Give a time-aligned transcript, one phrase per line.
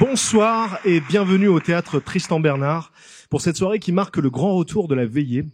[0.00, 2.90] Bonsoir et bienvenue au théâtre Tristan Bernard
[3.28, 5.44] pour cette soirée qui marque le grand retour de la veillée.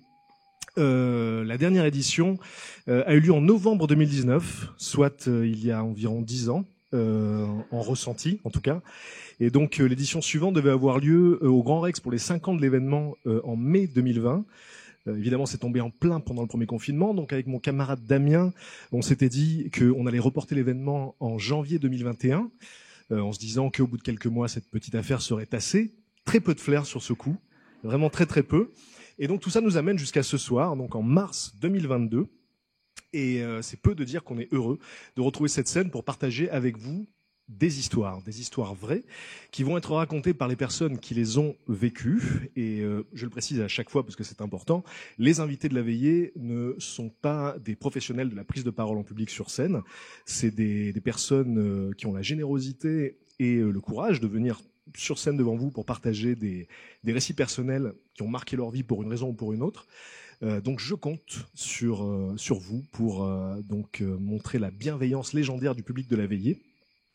[0.79, 2.39] Euh, la dernière édition
[2.87, 6.65] euh, a eu lieu en novembre 2019, soit euh, il y a environ dix ans,
[6.93, 8.83] en ressenti en tout cas.
[9.41, 12.63] Et donc l'édition suivante devait avoir lieu au Grand Rex pour les 5 ans de
[12.63, 14.45] l'événement en mai 2020.
[15.09, 17.15] Euh, évidemment, c'est tombé en plein pendant le premier confinement.
[17.15, 18.53] Donc, avec mon camarade Damien,
[18.93, 22.43] on s'était dit qu'on allait reporter l'événement en janvier 2021, euh,
[23.11, 25.95] en se disant qu'au bout de quelques mois, cette petite affaire serait tassée.
[26.25, 27.37] Très peu de flair sur ce coup,
[27.85, 28.73] vraiment très très peu.
[29.19, 32.27] Et donc, tout ça nous amène jusqu'à ce soir, donc en mars 2022.
[33.13, 34.79] Et euh, c'est peu de dire qu'on est heureux
[35.15, 37.07] de retrouver cette scène pour partager avec vous
[37.49, 39.05] des histoires, des histoires vraies,
[39.53, 42.51] qui vont être racontées par les personnes qui les ont vécues.
[42.57, 44.83] Et euh, je le précise à chaque fois parce que c'est important,
[45.19, 48.99] les invités de la veillée ne sont pas des professionnels de la prise de parole
[48.99, 49.83] en public sur scène.
[50.25, 54.61] C'est des, des personnes euh, qui ont la générosité et euh, le courage de venir
[54.97, 56.69] sur scène devant vous pour partager des,
[57.05, 59.87] récits personnels qui ont marqué leur vie pour une raison ou pour une autre.
[60.63, 63.27] Donc je compte sur, vous pour
[63.65, 66.63] donc montrer la bienveillance légendaire du public de la veillée,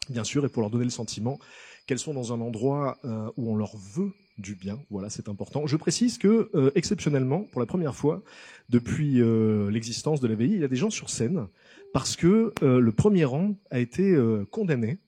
[0.09, 1.39] bien sûr, et pour leur donner le sentiment
[1.85, 4.79] qu'elles sont dans un endroit euh, où on leur veut du bien.
[4.89, 5.67] Voilà, c'est important.
[5.67, 8.23] Je précise que euh, exceptionnellement, pour la première fois
[8.69, 11.47] depuis euh, l'existence de la veillée, il y a des gens sur scène
[11.93, 14.17] parce que le premier rang a été
[14.49, 14.99] condamné.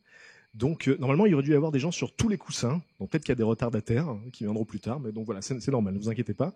[0.53, 2.81] Donc normalement, il aurait dû y avoir des gens sur tous les coussins.
[2.99, 5.41] Donc peut-être qu'il y a des retardataires hein, qui viendront plus tard, mais donc voilà,
[5.41, 6.53] c'est normal, ne vous inquiétez pas.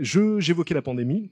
[0.00, 1.30] J'évoquais la pandémie.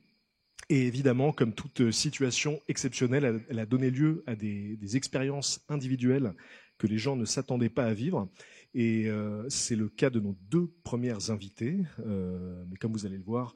[0.71, 5.61] Et évidemment, comme toute euh, situation exceptionnelle, elle, a donné lieu à des, des expériences
[5.69, 6.35] individuelles
[6.79, 8.29] que les gens ne s'attendaient pas à vivre.
[8.75, 11.81] Et euh, c'est le cas de nos deux premières invitées.
[12.01, 13.55] Euh, mais comme vous allez le voir,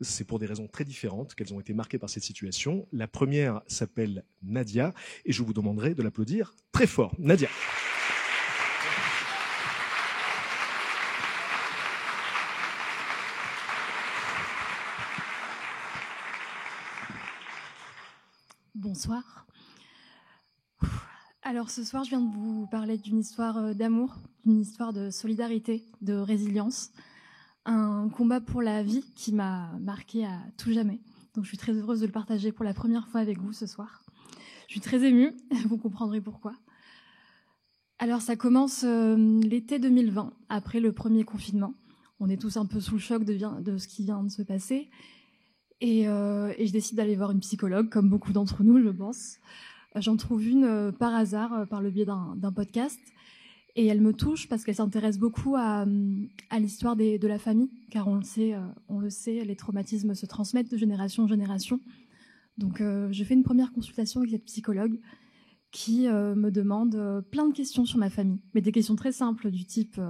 [0.00, 2.86] c'est pour des raisons très différentes qu'elles ont été marquées par cette situation.
[2.92, 4.92] La première s'appelle Nadia,
[5.24, 7.14] et je vous demanderai de l'applaudir très fort.
[7.18, 7.48] Nadia.
[21.42, 25.10] Alors ce soir, je viens de vous parler d'une histoire euh, d'amour, d'une histoire de
[25.10, 26.90] solidarité, de résilience,
[27.66, 31.00] un combat pour la vie qui m'a marqué à tout jamais.
[31.34, 33.66] Donc je suis très heureuse de le partager pour la première fois avec vous ce
[33.66, 34.02] soir.
[34.66, 36.54] Je suis très émue, vous comprendrez pourquoi.
[37.98, 41.74] Alors ça commence euh, l'été 2020, après le premier confinement.
[42.18, 44.90] On est tous un peu sous le choc de ce qui vient de se passer.
[45.80, 49.38] Et, euh, et je décide d'aller voir une psychologue, comme beaucoup d'entre nous, je pense.
[49.94, 52.98] Euh, J'en trouve une euh, par hasard, par le biais d'un podcast.
[53.78, 56.28] Et elle me touche parce qu'elle s'intéresse beaucoup à, hum,
[56.58, 58.54] l'histoire de la famille, car on le sait,
[58.88, 61.78] on le sait, les traumatismes se transmettent de génération en génération.
[62.56, 64.98] Donc, je fais une première consultation avec cette psychologue
[65.72, 69.66] qui me demande plein de questions sur ma famille, mais des questions très simples du
[69.66, 70.00] type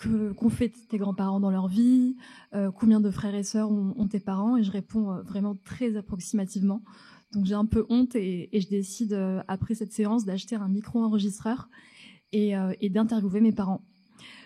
[0.00, 2.16] qu'ont fait tes grands-parents dans leur vie,
[2.54, 5.96] euh, combien de frères et sœurs ont, tes parents, et je réponds euh, vraiment très
[5.96, 6.82] approximativement.
[7.32, 11.68] Donc j'ai un peu honte et, je décide euh, après cette séance d'acheter un micro-enregistreur
[12.32, 13.82] et, euh, d'interviewer mes parents.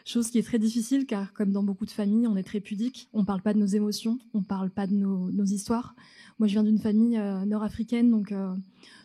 [0.04, 3.08] Chose qui est très difficile car comme dans beaucoup de familles, on est très pudique,
[3.12, 5.94] on parle pas de nos émotions, on parle pas de nos, histoires.
[6.38, 8.34] Moi je viens d'une famille nord-africaine, donc,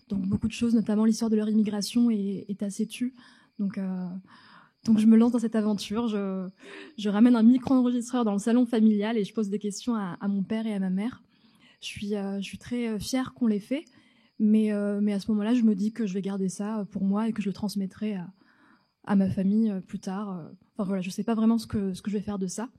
[0.10, 3.14] donc beaucoup de choses, notamment l'histoire de leur immigration est, est assez tue.
[3.60, 3.80] Donc,
[4.88, 9.18] donc je me lance dans cette aventure, je, ramène un micro-enregistreur dans le salon familial
[9.18, 11.22] et je pose des questions à, mon père et à ma mère.
[11.82, 13.86] Je suis, euh, très euh, fière qu'on l'ait fait,
[14.40, 17.04] mais, euh, mais à ce moment-là, je me dis que je vais garder ça pour
[17.04, 18.18] moi et que je le transmettrai
[19.06, 20.50] à, ma famille plus tard.
[20.74, 22.70] Enfin voilà, je sais pas vraiment ce que, je vais faire de ça.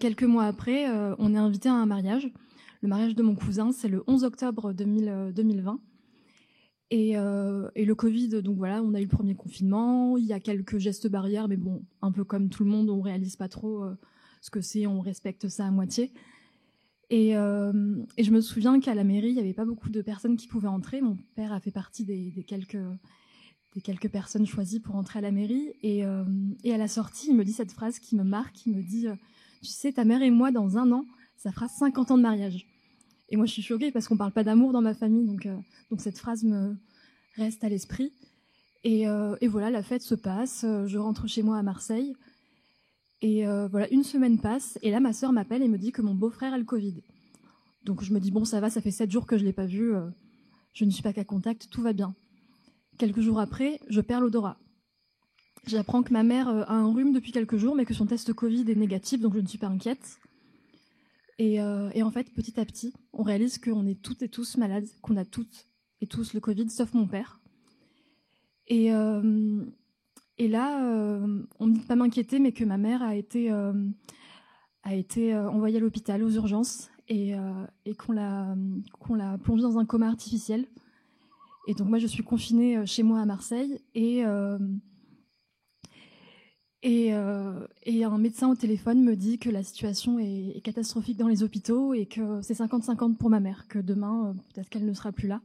[0.00, 0.88] Quelques mois après,
[1.18, 2.32] on est invité à un mariage.
[2.80, 5.80] Le mariage de mon cousin, c'est le 11 octobre 2000, euh, 2020.
[6.90, 10.16] Et, euh, et le Covid, donc voilà, on a eu le premier confinement.
[10.16, 13.02] Il y a quelques gestes barrières, mais bon, un peu comme tout le monde, on
[13.02, 13.94] réalise pas trop euh,
[14.40, 16.12] ce que c'est, on respecte ça à moitié.
[17.10, 17.72] Et, euh,
[18.18, 20.68] je me souviens qu'à la mairie, il n'y avait pas beaucoup de personnes qui pouvaient
[20.68, 21.02] entrer.
[21.02, 25.72] Mon père a fait partie des, quelques, personnes choisies pour entrer à la mairie.
[25.82, 26.04] Et,
[26.64, 28.66] et à la sortie, il me dit cette phrase qui me marque.
[28.66, 29.06] Il me dit
[29.62, 31.06] Tu sais, ta mère et moi, dans un an,
[31.36, 32.66] ça fera 50 ans de mariage.
[33.28, 35.56] Et moi, je suis choquée parce qu'on parle pas d'amour dans ma famille, donc, euh,
[35.98, 36.76] cette phrase me
[37.36, 38.12] reste à l'esprit.
[38.84, 40.64] Et, euh, voilà, la fête se passe.
[40.86, 42.14] Je rentre chez moi à Marseille.
[43.20, 44.78] Et voilà, une semaine passe.
[44.82, 47.02] Et là, ma sœur m'appelle et me dit que mon beau-frère a le Covid.
[47.84, 49.66] Donc je me dis, bon, ça va, ça fait sept jours que je l'ai pas
[49.66, 49.92] vu.
[50.72, 52.14] je ne suis pas qu'à contact, tout va bien.
[52.96, 54.58] Quelques jours après, je perds l'odorat.
[55.66, 58.70] J'apprends que ma mère a un rhume depuis quelques jours, mais que son test Covid
[58.70, 60.18] est négatif, donc je ne suis pas inquiète.
[61.38, 65.16] Et, en fait, petit à petit, on réalise qu'on est toutes et tous malades, qu'on
[65.16, 65.66] a toutes
[66.00, 67.40] et tous le Covid, sauf mon père.
[68.66, 68.92] Et,
[70.38, 73.72] et là, euh, on ne dit pas m'inquiéter, mais que ma mère a été, euh,
[74.86, 77.32] euh, envoyée à l'hôpital aux urgences et,
[77.86, 78.54] et qu'on l'a
[79.00, 80.66] qu'on l'a plongée dans un coma artificiel.
[81.66, 84.24] Et donc moi, je suis confinée chez moi à Marseille et
[86.82, 87.12] et,
[87.84, 91.92] et, un médecin au téléphone me dit que la situation est, catastrophique dans les hôpitaux
[91.92, 95.40] et que c'est 50-50 pour ma mère, que demain, peut-être qu'elle ne sera plus là.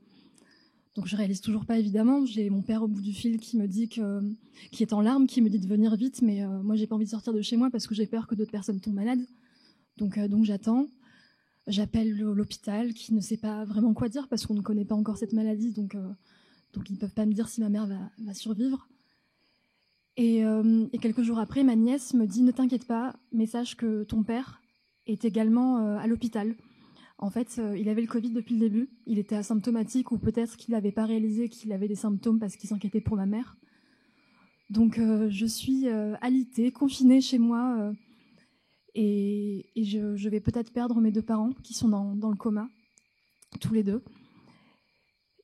[0.95, 2.25] Donc je réalise toujours pas évidemment.
[2.25, 5.41] J'ai mon père au bout du fil qui me dit qui est en larmes, qui
[5.41, 7.57] me dit de venir vite, mais euh, moi j'ai pas envie de sortir de chez
[7.57, 9.25] moi parce que j'ai peur que d'autres personnes tombent malades.
[9.97, 10.87] Donc euh, donc j'attends.
[11.65, 15.17] J'appelle l'hôpital qui ne sait pas vraiment quoi dire parce qu'on ne connaît pas encore
[15.17, 16.09] cette maladie, donc euh,
[16.73, 18.87] donc ils peuvent pas me dire si ma mère va survivre.
[20.15, 24.03] Et, et, quelques jours après, ma nièce me dit ne t'inquiète pas, mais sache que
[24.03, 24.61] ton père
[25.07, 26.55] est également à l'hôpital.
[27.23, 28.89] En fait, euh, il avait le Covid depuis le début.
[29.05, 32.69] Il était asymptomatique ou peut-être qu'il n'avait pas réalisé qu'il avait des symptômes parce qu'il
[32.69, 33.55] s'inquiétait pour ma mère.
[34.69, 37.93] Donc euh, je suis euh, alitée, confinée chez moi
[38.93, 42.67] et, je, vais peut-être perdre mes deux parents qui sont dans, le coma,
[43.61, 44.03] tous les deux.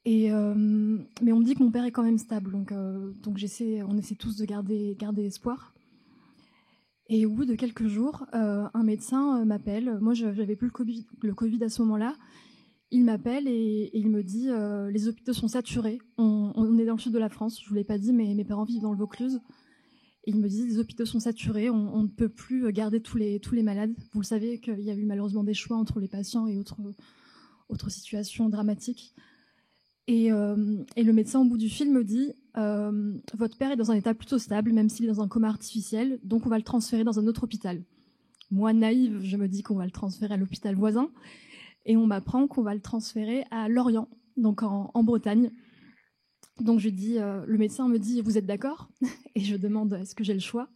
[0.06, 3.98] Et, mais on me dit que mon père est quand même stable, donc, j'essaie, on
[3.98, 5.74] essaie tous de garder, espoir.
[7.10, 9.98] Et au bout de quelques jours, euh, un médecin euh, m'appelle.
[10.00, 10.72] Moi, je n'avais plus
[11.22, 12.16] le COVID, à ce moment-là.
[12.92, 16.00] Il m'appelle et, il me dit euh, les hôpitaux sont saturés.
[16.18, 17.60] On, est dans le sud de la France.
[17.64, 19.42] Je vous l'ai pas dit, mais mes parents vivent dans le Vaucluse.
[20.26, 21.72] il me dit les hôpitaux sont saturés.
[21.72, 23.94] On, ne peut plus garder tous les malades.
[24.14, 27.90] Vous le savez qu'il y a eu malheureusement des choix entre les patients et autres
[27.90, 29.16] situations dramatiques.
[30.12, 30.30] Et,
[30.96, 33.96] et, le médecin au bout du fil me dit euh, votre père est dans un
[33.96, 37.04] état plutôt stable, même s'il est dans un coma artificiel, donc on va le transférer
[37.04, 37.84] dans un autre hôpital.
[38.52, 41.10] Moi, naïve, je me dis qu'on va le transférer à l'hôpital voisin,
[41.86, 45.52] et on m'apprend qu'on va le transférer à Lorient, donc en, Bretagne.
[46.60, 48.90] Donc je dis, euh, le médecin me dit, vous êtes d'accord
[49.36, 50.68] Et je demande, est-ce que j'ai le choix?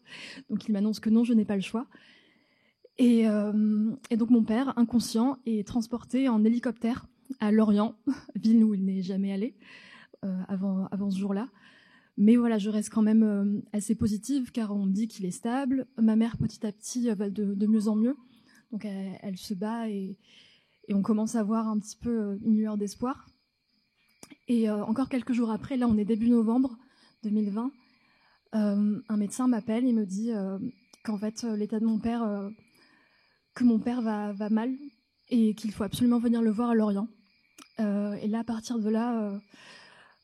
[0.50, 1.88] Donc il m'annonce que non, je n'ai pas le choix.
[3.02, 7.08] Euh, et, donc mon père, inconscient, est transporté en hélicoptère
[7.40, 7.96] à Lorient,
[8.36, 9.56] ville où il n'est jamais allé
[10.48, 11.50] avant, avant ce jour-là.
[12.18, 15.32] Mais voilà, je reste quand même euh, assez positive car on me dit qu'il est
[15.32, 15.88] stable.
[15.98, 18.16] Ma mère, petit à petit, va de, mieux en mieux.
[18.72, 20.18] Donc elle, se bat et,
[20.90, 23.28] on commence à voir un petit peu euh, une lueur d'espoir.
[24.48, 26.78] Et euh, encore quelques jours après, là on est début novembre
[27.24, 27.72] 2020,
[28.52, 30.32] un médecin m'appelle et me dit
[31.04, 32.52] qu'en fait l'état de mon père,
[33.56, 34.76] que mon père va mal
[35.30, 37.08] et qu'il faut absolument venir le voir à Lorient.
[37.80, 39.40] Et là, à partir de là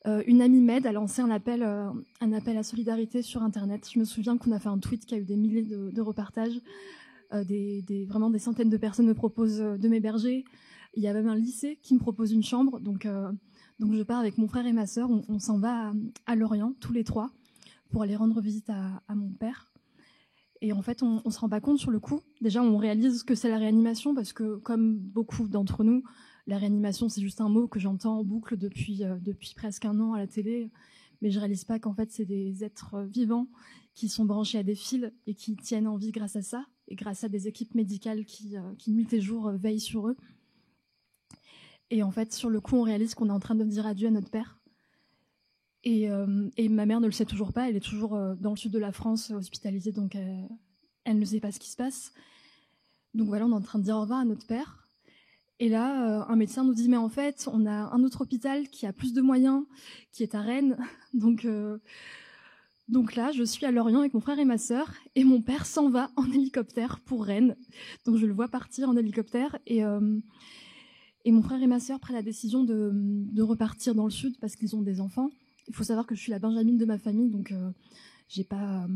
[0.06, 1.90] euh, une amie m'aide à lancer un appel, euh,
[2.20, 3.88] un appel à solidarité sur Internet.
[3.92, 6.58] Je me souviens qu'on a fait un tweet qui a eu des milliers de, repartages.
[7.32, 10.44] Euh, des, vraiment des centaines de personnes me proposent de m'héberger.
[10.94, 12.80] Il y a même un lycée qui me propose une chambre.
[12.80, 13.06] Donc,
[13.78, 15.08] donc je pars avec mon frère et ma sœur.
[15.28, 15.92] On, s'en va
[16.26, 17.30] à, Lorient, tous les trois,
[17.90, 19.70] pour aller rendre visite à, à mon père.
[20.62, 22.20] Et en fait, on, on se rend pas compte sur le coup.
[22.40, 26.02] Déjà, on réalise que c'est la réanimation parce que, comme beaucoup d'entre nous,
[26.46, 29.98] la réanimation, c'est juste un mot que j'entends en boucle depuis, euh, depuis presque un
[30.00, 30.70] an à la télé,
[31.20, 33.48] mais je réalise pas qu'en fait, c'est des êtres vivants
[33.94, 36.96] qui sont branchés à des fils et qui tiennent en vie grâce à ça, et
[36.96, 40.16] grâce à des équipes médicales qui, euh, qui nuit et jour, euh, veillent sur eux.
[41.90, 44.08] Et en fait, sur le coup, on réalise qu'on est en train de dire adieu
[44.08, 44.60] à notre père.
[45.82, 46.08] Et,
[46.58, 47.68] et, ma mère ne le sait toujours pas.
[47.68, 50.14] Elle est toujours dans le sud de la France, hospitalisée, donc
[51.04, 52.12] elle ne sait pas ce qui se passe.
[53.14, 54.79] Donc voilà, on est en train de dire au revoir à notre père.
[55.62, 58.66] Et là, euh, un médecin nous dit, mais en fait, on a un autre hôpital
[58.68, 59.64] qui a plus de moyens,
[60.10, 60.78] qui est à Rennes.
[61.14, 61.78] Donc, euh,
[62.88, 65.64] donc là, je suis à Lorient avec mon frère et ma sœur, et mon père
[65.64, 67.56] s'en va en hélicoptère pour Rennes.
[68.04, 70.18] Donc je le vois partir en hélicoptère, et, euh,
[71.24, 74.40] et mon frère et ma sœur prennent la décision de, de repartir dans le sud
[74.40, 75.30] parce qu'ils ont des enfants.
[75.68, 77.54] Il faut savoir que je suis la Benjamine de ma famille, donc
[78.26, 78.88] j'ai pas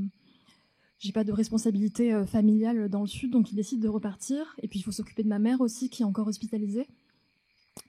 [1.05, 4.57] j'ai pas de responsabilité euh, familiale dans le sud, donc il décide de repartir.
[4.63, 6.87] Et puis il faut s'occuper de ma mère aussi, qui est encore hospitalisée.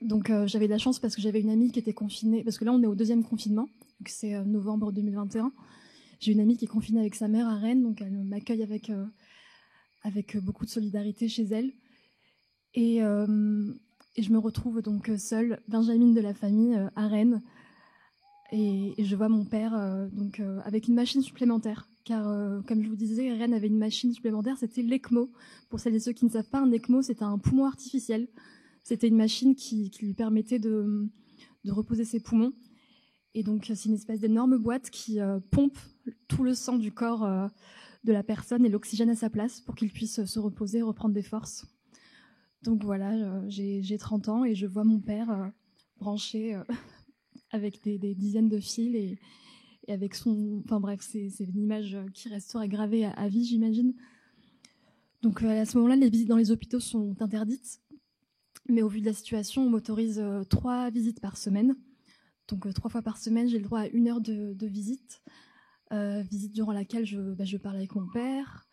[0.02, 2.58] Donc euh, j'avais de la chance parce que j'avais une amie qui était confinée, parce
[2.58, 3.70] que là on est au deuxième confinement,
[4.06, 5.50] c'est euh, novembre 2021.
[6.20, 8.92] J'ai une amie qui est confinée avec sa mère à Rennes, donc elle m'accueille avec
[10.02, 11.72] avec beaucoup de solidarité chez elle.
[12.74, 17.42] Et, et je me retrouve donc seule, Benjamin de la famille, à Rennes.
[18.50, 22.24] Et, je vois mon père donc avec une machine supplémentaire car
[22.66, 25.30] comme je vous disais, Rennes avait une machine supplémentaire, c'était l'ECMO.
[25.68, 28.28] Pour celles et ceux qui ne savent pas, un ECMO, c'est un poumon artificiel.
[28.84, 31.10] C'était une machine qui, lui permettait de,
[31.66, 32.52] reposer ses poumons.
[33.34, 35.76] Et donc, c'est une espèce d'énorme boîte qui euh, pompe
[36.28, 37.48] tout le sang du corps euh,
[38.04, 41.24] de la personne et l'oxygène à sa place pour qu'il puisse se reposer reprendre des
[41.24, 41.66] forces.
[42.62, 45.50] Donc voilà, euh, j'ai 30 ans et je vois mon père
[45.98, 46.56] branché
[47.50, 49.18] avec des, dizaines de fils et,
[49.92, 50.62] avec son.
[50.64, 53.94] Enfin bref, c'est une image qui restera gravée à, vie, j'imagine.
[55.22, 57.80] Donc à ce moment-là, les visites dans les hôpitaux sont interdites.
[58.68, 61.76] Mais au vu de la situation, on m'autorise euh, trois visites par semaine.
[62.48, 65.22] Donc euh, trois fois par semaine, j'ai le droit à une heure de, visite.
[65.92, 68.66] Euh, visite durant laquelle je, bah, je parle avec mon père.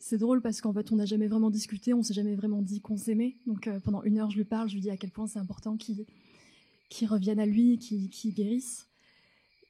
[0.00, 2.80] c'est drôle parce qu'en fait, on n'a jamais vraiment discuté, on s'est jamais vraiment dit
[2.80, 3.36] qu'on s'aimait.
[3.46, 5.76] Donc pendant une heure, je lui parle, je lui dis à quel point c'est important
[5.76, 8.89] qu'il revienne à lui, qu'il guérisse.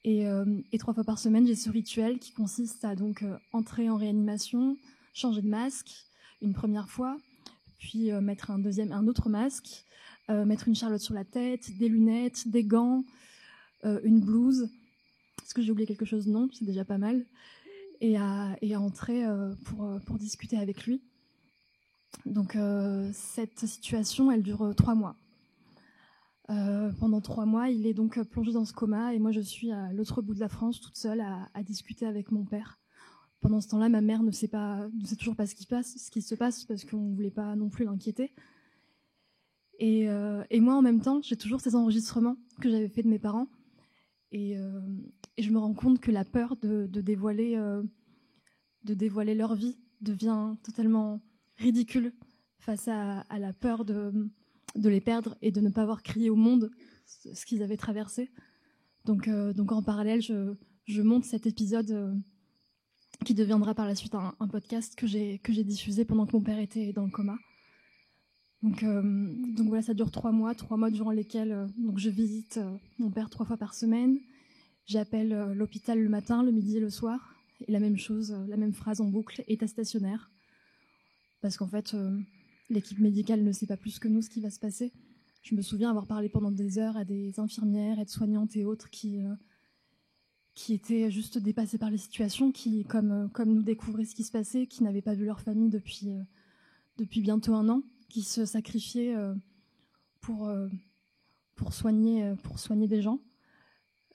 [0.05, 0.25] Et,
[0.73, 4.79] et, trois fois par semaine, j'ai ce rituel qui consiste à donc entrer en réanimation,
[5.13, 6.07] changer de masque
[6.41, 7.19] une première fois,
[7.81, 9.85] puis euh, mettre un deuxième, un autre masque,
[10.29, 13.05] euh, mettre une charlotte sur la tête, des lunettes, des gants,
[13.85, 14.69] euh, une blouse.
[15.43, 16.29] Est-ce que j'ai oublié quelque chose?
[16.29, 17.25] Non, c'est déjà pas mal.
[18.03, 19.25] Et à, entrer
[20.07, 21.03] pour discuter avec lui.
[22.25, 22.57] Donc
[23.13, 25.17] cette situation, elle dure trois mois.
[26.99, 29.93] Pendant trois mois, il est donc plongé dans ce coma et moi je suis à
[29.93, 32.81] l'autre bout de la France toute seule à, discuter avec mon père.
[33.41, 34.51] Pendant ce temps-là, ma mère ne sait
[35.19, 38.33] toujours pas ce qui se passe, parce qu'on ne voulait pas non plus l'inquiéter.
[39.79, 43.09] Et, euh, et, moi, en même temps, j'ai toujours ces enregistrements que j'avais fait de
[43.09, 43.49] mes parents,
[44.31, 44.81] et, euh,
[45.39, 47.83] je me rends compte que la peur de, dévoiler, euh,
[48.85, 51.23] leur vie devient totalement
[51.57, 52.13] ridicule
[52.59, 54.13] face à, la peur de,
[54.77, 56.71] de les perdre et de ne pas avoir crié au monde
[57.07, 58.31] ce qu'ils avaient traversé.
[59.05, 60.55] Donc, donc en parallèle, je,
[60.87, 62.23] je monte cet épisode
[63.25, 66.93] qui deviendra par la suite un, podcast que j'ai diffusé pendant que mon père était
[66.93, 67.37] dans le coma.
[68.63, 69.03] Donc, euh,
[69.55, 72.77] donc voilà, ça dure trois mois, trois mois durant lesquels euh, donc je visite euh,
[72.99, 74.19] mon père trois fois par semaine.
[74.85, 77.37] J'appelle l'hôpital le matin, le midi et le soir,
[77.67, 80.33] et la même chose, la même phrase en boucle, état stationnaire,
[81.41, 81.95] parce qu'en fait
[82.71, 84.93] l'équipe médicale ne sait pas plus que nous ce qui va se passer.
[85.43, 89.21] Je me souviens avoir parlé pendant des heures à des infirmières, aides-soignantes et autres qui
[90.55, 94.25] qui étaient juste dépassés par les situations, qui, comme, euh, comme nous, découvraient ce qui
[94.25, 96.23] se passait, qui n'avaient pas vu leur famille depuis, euh,
[96.99, 99.35] depuis bientôt un an, qui se sacrifiaient euh,
[100.21, 100.53] pour,
[101.55, 103.21] pour, soigner, pour soigner des gens.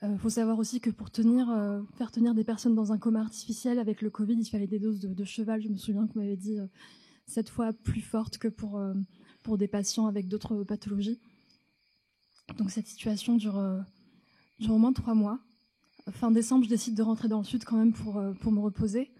[0.02, 1.48] Il faut savoir aussi que pour tenir,
[1.94, 5.00] faire tenir des personnes dans un coma artificiel avec le Covid, il fallait des doses
[5.00, 5.60] de, cheval.
[5.62, 6.58] Je me souviens qu'on m'avait dit
[7.26, 8.80] cette fois plus fortes que pour,
[9.42, 11.20] pour des patients avec d'autres pathologies.
[12.58, 13.84] Donc cette situation dure,
[14.58, 15.40] dure au moins trois mois
[16.12, 18.60] fin décembre, je décide de rentrer dans le sud quand même pour, euh, pour me
[18.60, 19.10] reposer.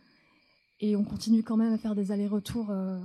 [0.81, 3.01] Et on continue quand même à faire des allers-retours euh,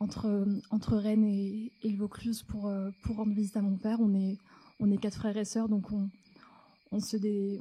[0.00, 4.00] entre, entre Rennes et, le Vaucluse pour, euh, pour rendre visite à mon père.
[4.00, 4.38] On est,
[4.80, 6.10] on est quatre frères et sœurs, donc on,
[6.90, 7.16] on, se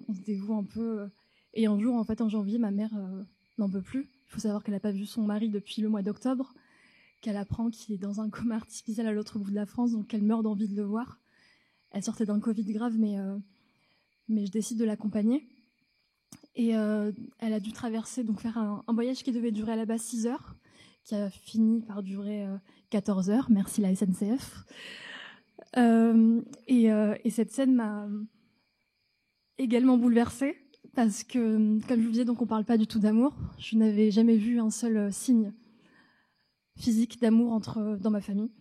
[0.07, 1.07] on se dévoue un peu.
[1.53, 2.91] Et un jour, en fait, en janvier, ma mère
[3.59, 4.09] n'en peut plus.
[4.33, 6.53] Il faut savoir qu'elle n'a pas vu son mari depuis le mois d'octobre,
[7.21, 10.13] qu'elle apprend qu'il est dans un coma artificiel à l'autre bout de la France, donc
[10.13, 11.19] elle meurt d'envie de le voir.
[11.91, 13.17] Elle sortait d'un Covid grave, mais
[14.27, 15.47] mais je décide de l'accompagner.
[16.55, 19.85] Et euh, elle a dû traverser, donc faire un, voyage qui devait durer à la
[19.85, 20.55] base 6 heures,
[21.03, 22.45] qui a fini par durer
[22.89, 23.47] 14 euh, heures.
[23.49, 24.65] Merci la SNCF.
[25.77, 28.07] Euh, et, cette scène m'a
[29.57, 30.55] également bouleversée
[30.95, 33.33] parce que, comme je vous disais, donc on parle pas du tout d'amour.
[33.57, 35.53] Je n'avais jamais vu un seul signe
[36.75, 38.51] physique d'amour entre dans ma famille.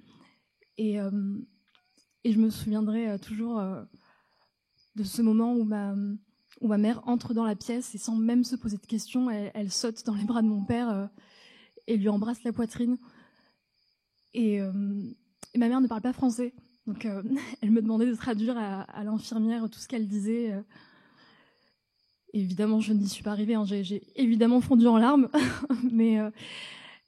[0.78, 0.96] Et,
[2.24, 3.60] et je me souviendrai toujours
[4.96, 5.94] de ce moment où ma,
[6.78, 10.14] mère entre dans la pièce et sans même se poser de questions, elle, saute dans
[10.14, 11.06] les bras de mon père euh,
[11.86, 12.98] et lui embrasse la poitrine.
[14.36, 14.70] Euh,
[15.54, 16.54] et, ma mère ne parle pas français,
[16.86, 17.22] donc euh,
[17.62, 20.54] elle me demandait de traduire à, l'infirmière tout ce qu'elle disait.
[22.32, 23.64] Évidemment, je n'y suis pas arrivée, hein.
[23.64, 25.28] j'ai évidemment fondu en larmes,
[25.92, 26.18] mais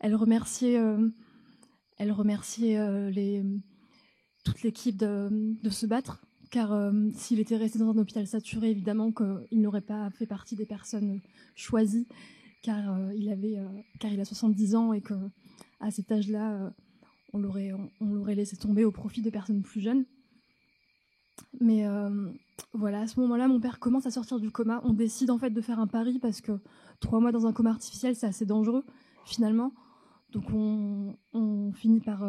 [0.00, 0.80] elle remerciait,
[1.98, 3.42] elle remerciait les,
[4.44, 9.10] toute l'équipe de, se battre car euh, s'il était resté dans un hôpital saturé, évidemment
[9.10, 11.20] qu'il n'aurait pas fait partie des personnes
[11.56, 12.06] choisies,
[12.62, 13.66] car euh, il avait, euh,
[13.98, 15.14] car il a 70 ans et que
[15.80, 16.72] à cet âge-là,
[17.32, 20.04] on l'aurait, on, l'aurait laissé tomber au profit de personnes plus jeunes.
[21.60, 21.86] Mais
[22.72, 24.80] voilà, à ce moment-là, mon père commence à sortir du coma.
[24.84, 26.52] On décide en fait de faire un pari parce que
[27.00, 28.84] trois mois dans un coma artificiel, c'est assez dangereux,
[29.24, 29.72] finalement.
[30.32, 32.24] Donc on, finit par,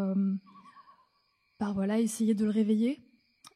[1.57, 3.01] par voilà, essayer de le réveiller.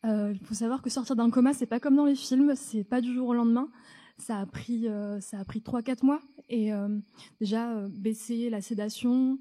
[0.03, 3.01] Il faut savoir que sortir d'un coma, c'est pas comme dans les films, c'est pas
[3.01, 3.69] du jour au lendemain.
[4.17, 4.87] Ça a pris,
[5.21, 6.21] ça a pris 3-4 mois.
[6.49, 6.71] Et
[7.39, 9.37] déjà, baisser la sédation,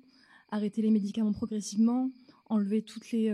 [0.50, 2.11] arrêter les médicaments progressivement,
[2.47, 3.33] enlever toutes les,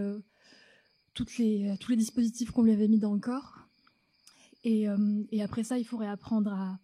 [1.38, 3.60] les, tous les dispositifs qu'on lui avait mis dans le corps.
[4.64, 4.86] Et,
[5.30, 6.78] et après ça, il faudrait apprendre à,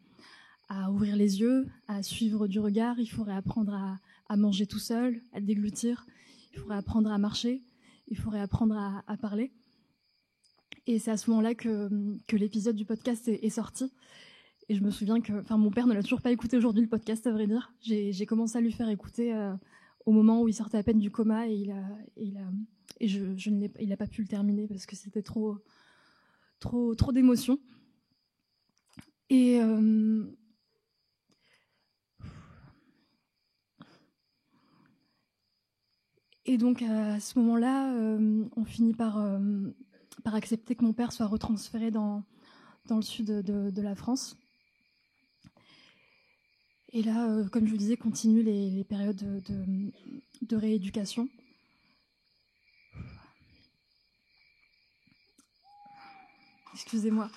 [0.70, 4.78] à ouvrir les yeux, à suivre du regard, il faudrait apprendre à, à manger tout
[4.78, 6.06] seul, à déglutir,
[6.54, 7.64] il faudrait apprendre à marcher,
[8.06, 9.50] il faudrait apprendre à, parler.
[10.86, 11.90] Et c'est à ce moment-là que,
[12.28, 13.92] que l'épisode du podcast est, est, sorti.
[14.68, 16.88] Et je me souviens que, enfin, mon père ne l'a toujours pas écouté aujourd'hui le
[16.88, 17.72] podcast, à vrai dire.
[17.80, 19.52] J'ai commencé à lui faire écouter euh,
[20.06, 21.84] au moment où il sortait à peine du coma et il a,
[22.16, 23.06] et
[23.80, 25.58] il n'a pas pu le terminer parce que c'était trop,
[26.58, 27.58] trop, trop d'émotions.
[29.30, 30.24] Et euh,
[36.58, 39.38] donc à ce moment-là, euh, on finit par, euh,
[40.24, 42.24] par accepter que mon père soit retransféré dans,
[42.86, 44.36] dans le sud de la France.
[46.92, 49.92] Et là, euh, comme je vous disais, continuent les, périodes de, de,
[50.42, 51.28] de rééducation.
[56.74, 57.30] Excusez-moi.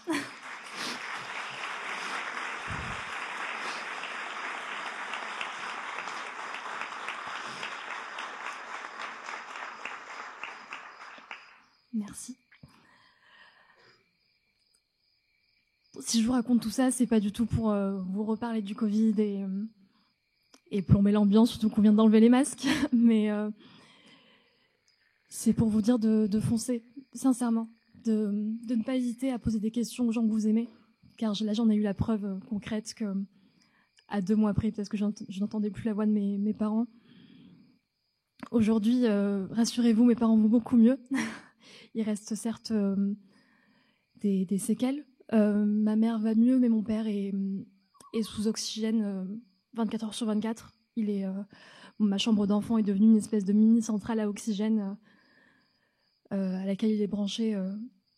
[11.94, 12.38] Merci.
[16.14, 18.76] Si je vous raconte tout ça, c'est pas du tout pour euh, vous reparler du
[18.76, 23.50] Covid et, euh, plomber l'ambiance, surtout qu'on vient d'enlever les masques, mais euh,
[25.28, 27.68] c'est pour vous dire de, foncer, sincèrement,
[28.06, 28.30] de,
[28.70, 30.70] ne pas hésiter à poser des questions aux gens que vous aimez,
[31.18, 33.12] car là j'en ai eu la preuve concrète que
[34.08, 36.86] à deux mois après, peut-être que je n'entendais plus la voix de mes, parents.
[38.52, 41.00] Aujourd'hui, euh, rassurez-vous, mes parents vont beaucoup mieux.
[41.96, 43.16] Il reste certes euh,
[44.22, 45.06] des, séquelles.
[45.32, 47.34] Euh, ma mère va mieux, mais mon père est,
[48.24, 49.42] sous oxygène
[49.74, 50.74] 24 euh, heures sur 24.
[50.96, 51.26] Il est,
[52.00, 54.98] ma chambre d'enfant est devenue une espèce de mini centrale à oxygène
[56.30, 57.60] à laquelle il est branché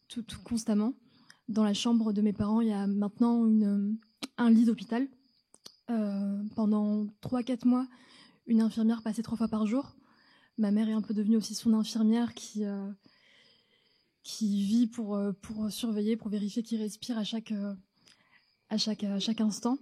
[0.07, 0.93] tout, constamment.
[1.47, 3.45] Dans la chambre de mes parents, il y a maintenant
[4.37, 5.07] un lit d'hôpital.
[6.55, 7.87] pendant 3-4 mois,
[8.47, 9.95] une infirmière passait trois fois par jour.
[10.57, 12.89] Ma mère est un peu devenue aussi son infirmière qui, euh,
[14.25, 17.73] qui vit pour, euh, pour surveiller, pour vérifier qu'il respire à chaque, euh,
[18.69, 19.77] à, chaque, à chaque instant.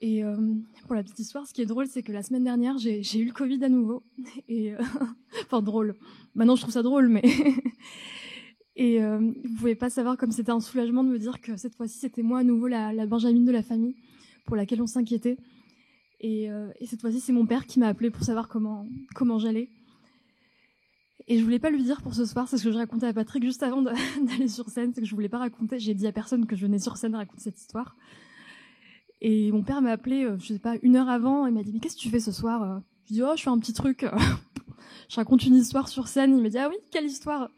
[0.00, 0.54] Et euh,
[0.86, 3.24] pour la petite histoire, ce qui est drôle, c'est que la semaine dernière, j'ai eu
[3.24, 4.02] le Covid à nouveau.
[5.42, 5.96] Enfin, drôle.
[6.34, 7.22] Maintenant, je trouve ça drôle, mais.
[8.76, 11.98] et vous pouvez pas savoir comme c'était un soulagement de me dire que cette fois-ci,
[11.98, 13.96] c'était moi à nouveau la, la Benjamine de la famille
[14.44, 15.38] pour laquelle on s'inquiétait.
[16.20, 19.38] Et, euh, et, cette fois-ci, c'est mon père qui m'a appelé pour savoir comment, comment
[19.38, 19.68] j'allais.
[21.26, 23.12] Et je voulais pas lui dire pour ce soir, c'est ce que je racontais à
[23.12, 23.82] Patrick juste avant
[24.22, 26.66] d'aller sur scène, c'est que je voulais pas raconter, j'ai dit à personne que je
[26.66, 27.96] venais sur scène raconter cette histoire.
[29.22, 31.72] Et mon père m'a appelé, euh, je sais pas, une heure avant, il m'a dit,
[31.72, 34.04] mais qu'est-ce que tu fais ce soir Je dis, oh, je fais un petit truc,
[35.08, 36.36] je raconte une histoire sur scène.
[36.36, 37.48] Il m'a dit, ah oui, quelle histoire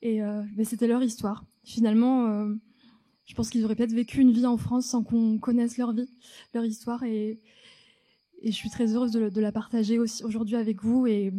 [0.00, 1.44] Et euh, ben, c'était leur histoire.
[1.64, 2.54] Finalement, euh,
[3.26, 6.08] je pense qu'ils auraient peut-être vécu une vie en France sans qu'on connaisse leur vie,
[6.54, 7.02] leur histoire.
[7.02, 7.40] Et,
[8.42, 11.06] je suis très heureuse de la partager aussi aujourd'hui avec vous.
[11.06, 11.32] Et,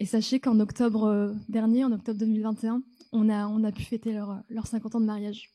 [0.00, 2.82] et sachez qu'en octobre euh, dernier, en octobre 2021,
[3.12, 5.50] on a, on a pu fêter leur, leur 50 ans de mariage.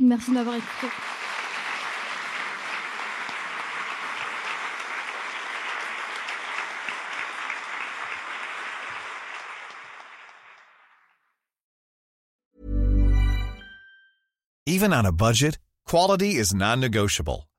[0.00, 0.88] Merci de m'avoir écouté.
[14.66, 17.46] Even on a budget, quality is non-negotiable.